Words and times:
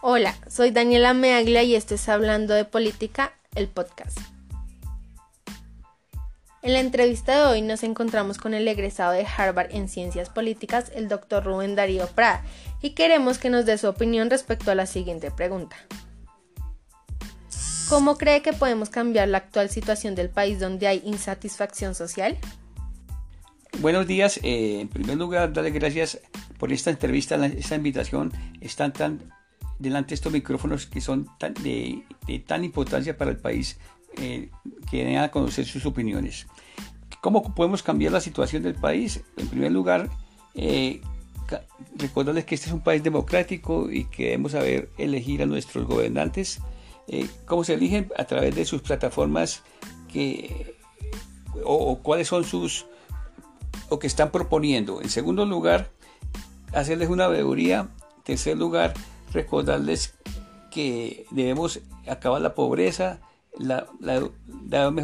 Hola, 0.00 0.36
soy 0.48 0.70
Daniela 0.70 1.12
Meaglia 1.12 1.64
y 1.64 1.74
esto 1.74 1.96
es 1.96 2.08
Hablando 2.08 2.54
de 2.54 2.64
Política, 2.64 3.32
el 3.56 3.66
podcast. 3.66 4.16
En 6.62 6.72
la 6.72 6.78
entrevista 6.78 7.34
de 7.34 7.46
hoy 7.46 7.62
nos 7.62 7.82
encontramos 7.82 8.38
con 8.38 8.54
el 8.54 8.68
egresado 8.68 9.10
de 9.10 9.26
Harvard 9.26 9.74
en 9.74 9.88
Ciencias 9.88 10.28
Políticas, 10.28 10.92
el 10.94 11.08
doctor 11.08 11.42
Rubén 11.42 11.74
Darío 11.74 12.06
Prada, 12.06 12.44
y 12.80 12.90
queremos 12.90 13.38
que 13.38 13.50
nos 13.50 13.66
dé 13.66 13.76
su 13.76 13.88
opinión 13.88 14.30
respecto 14.30 14.70
a 14.70 14.76
la 14.76 14.86
siguiente 14.86 15.32
pregunta. 15.32 15.76
¿Cómo 17.88 18.18
cree 18.18 18.40
que 18.40 18.52
podemos 18.52 18.90
cambiar 18.90 19.26
la 19.26 19.38
actual 19.38 19.68
situación 19.68 20.14
del 20.14 20.30
país 20.30 20.60
donde 20.60 20.86
hay 20.86 21.02
insatisfacción 21.04 21.96
social? 21.96 22.38
Buenos 23.80 24.06
días. 24.06 24.38
Eh, 24.44 24.78
en 24.80 24.88
primer 24.88 25.16
lugar, 25.16 25.52
darle 25.52 25.72
gracias 25.72 26.20
por 26.56 26.72
esta 26.72 26.90
entrevista, 26.90 27.34
esta 27.46 27.74
invitación. 27.74 28.32
Están 28.60 28.92
tan 28.92 29.37
delante 29.78 30.10
de 30.10 30.14
estos 30.16 30.32
micrófonos 30.32 30.86
que 30.86 31.00
son 31.00 31.28
tan, 31.38 31.54
de, 31.54 32.04
tan 32.46 32.64
importancia 32.64 33.16
para 33.16 33.30
el 33.30 33.38
país 33.38 33.78
eh, 34.16 34.50
que 34.90 35.04
den 35.04 35.18
a 35.18 35.30
conocer 35.30 35.66
sus 35.66 35.86
opiniones. 35.86 36.46
¿Cómo 37.20 37.54
podemos 37.54 37.82
cambiar 37.82 38.12
la 38.12 38.20
situación 38.20 38.62
del 38.62 38.74
país? 38.74 39.22
En 39.36 39.48
primer 39.48 39.72
lugar, 39.72 40.08
eh, 40.54 41.00
recordarles 41.96 42.44
que 42.44 42.54
este 42.54 42.68
es 42.68 42.72
un 42.72 42.80
país 42.80 43.02
democrático 43.02 43.90
y 43.90 44.04
que 44.04 44.24
debemos 44.24 44.52
saber 44.52 44.90
elegir 44.98 45.42
a 45.42 45.46
nuestros 45.46 45.86
gobernantes. 45.86 46.60
Eh, 47.06 47.26
¿Cómo 47.46 47.64
se 47.64 47.74
eligen? 47.74 48.10
A 48.16 48.24
través 48.24 48.54
de 48.54 48.64
sus 48.64 48.82
plataformas 48.82 49.62
que, 50.12 50.76
o 51.64 51.98
cuáles 51.98 52.28
son 52.28 52.44
sus 52.44 52.86
o 53.88 53.98
que 53.98 54.06
están 54.06 54.30
proponiendo. 54.30 55.00
En 55.00 55.08
segundo 55.08 55.46
lugar, 55.46 55.90
hacerles 56.72 57.08
una 57.08 57.28
veeduría. 57.28 57.88
En 58.18 58.22
tercer 58.24 58.58
lugar, 58.58 58.94
recordarles 59.32 60.14
que 60.70 61.26
debemos 61.30 61.80
acabar 62.06 62.40
la 62.40 62.54
pobreza, 62.54 63.20
la, 63.58 63.86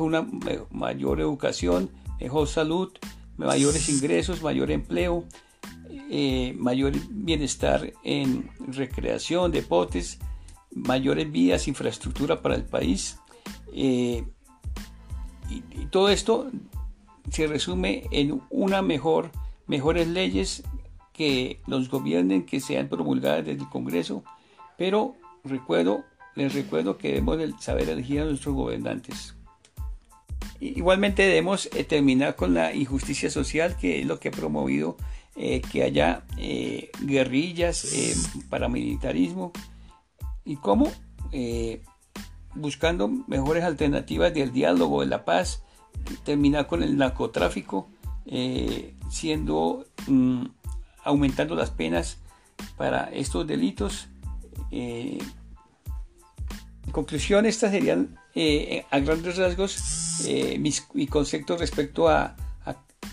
una 0.00 0.26
mayor 0.70 1.20
educación, 1.20 1.90
mejor 2.20 2.48
salud, 2.48 2.92
mayores 3.36 3.88
ingresos, 3.88 4.42
mayor 4.42 4.70
empleo, 4.70 5.24
eh, 6.10 6.54
mayor 6.58 6.92
bienestar 7.10 7.92
en 8.04 8.50
recreación, 8.68 9.50
deportes, 9.50 10.18
mayores 10.70 11.30
vías, 11.30 11.68
infraestructura 11.68 12.42
para 12.42 12.54
el 12.54 12.64
país. 12.64 13.18
Eh, 13.72 14.24
y, 15.50 15.86
todo 15.90 16.08
esto 16.08 16.50
se 17.30 17.46
resume 17.46 18.04
en 18.10 18.40
una 18.50 18.82
mejor, 18.82 19.30
mejores 19.66 20.08
leyes 20.08 20.62
que 21.22 21.60
los 21.68 21.88
gobiernen, 21.88 22.44
que 22.44 22.58
sean 22.58 22.88
promulgadas 22.88 23.46
desde 23.46 23.62
el 23.62 23.68
Congreso, 23.68 24.24
pero 24.76 25.14
recuerdo, 25.44 26.02
les 26.34 26.52
recuerdo 26.52 26.98
que 26.98 27.12
debemos 27.12 27.38
saber 27.60 27.88
elegir 27.88 28.22
a 28.22 28.24
nuestros 28.24 28.56
gobernantes. 28.56 29.36
Igualmente 30.58 31.22
debemos 31.22 31.66
eh, 31.66 31.84
terminar 31.84 32.34
con 32.34 32.54
la 32.54 32.74
injusticia 32.74 33.30
social, 33.30 33.76
que 33.76 34.00
es 34.00 34.06
lo 34.06 34.18
que 34.18 34.30
ha 34.30 34.32
promovido 34.32 34.96
eh, 35.36 35.60
que 35.60 35.84
haya 35.84 36.24
eh, 36.38 36.90
guerrillas, 37.02 37.86
paramilitarismo. 38.50 39.52
¿Y 40.44 40.56
cómo? 40.56 40.90
buscando 42.54 43.08
mejores 43.28 43.62
alternativas 43.62 44.34
del 44.34 44.52
diálogo, 44.52 45.02
de 45.02 45.06
la 45.06 45.24
paz, 45.24 45.62
terminar 46.24 46.66
con 46.66 46.82
el 46.82 46.98
narcotráfico, 46.98 47.88
siendo 49.08 49.86
mm, 50.08 50.44
aumentando 51.04 51.54
las 51.54 51.70
penas 51.70 52.18
para 52.76 53.10
estos 53.12 53.46
delitos. 53.46 54.08
Eh, 54.70 55.18
en 56.86 56.92
conclusión, 56.92 57.46
estas 57.46 57.70
serían 57.70 58.18
eh, 58.34 58.84
a 58.90 58.98
grandes 59.00 59.36
rasgos 59.36 60.24
mis, 60.58 60.86
mi 60.94 61.06
concepto 61.06 61.56
respecto 61.56 62.08
a, 62.08 62.36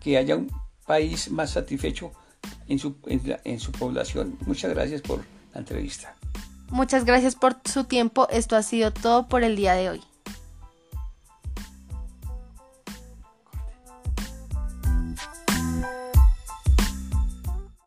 que 0.00 0.18
haya 0.18 0.36
un 0.36 0.50
país 0.84 1.30
más 1.30 1.50
satisfecho 1.50 2.12
en 2.68 2.78
su, 2.78 2.96
en 3.06 3.60
su 3.60 3.72
población. 3.72 4.36
Muchas 4.46 4.72
gracias 4.72 5.00
por 5.00 5.24
la 5.54 5.60
entrevista. 5.60 6.16
Muchas 6.70 7.04
gracias 7.04 7.36
por 7.36 7.56
su 7.64 7.84
tiempo. 7.84 8.26
Esto 8.30 8.56
ha 8.56 8.62
sido 8.62 8.92
todo 8.92 9.28
por 9.28 9.44
el 9.44 9.56
día 9.56 9.74
de 9.74 9.90
hoy. 9.90 10.00